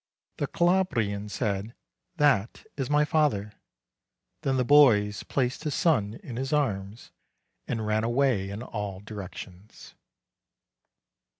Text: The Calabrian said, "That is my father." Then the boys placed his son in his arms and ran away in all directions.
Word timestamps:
The 0.39 0.47
Calabrian 0.47 1.29
said, 1.29 1.75
"That 2.15 2.65
is 2.75 2.89
my 2.89 3.05
father." 3.05 3.53
Then 4.41 4.57
the 4.57 4.65
boys 4.65 5.21
placed 5.21 5.63
his 5.63 5.75
son 5.75 6.15
in 6.23 6.37
his 6.37 6.51
arms 6.51 7.11
and 7.67 7.85
ran 7.85 8.03
away 8.03 8.49
in 8.49 8.63
all 8.63 8.99
directions. 8.99 9.93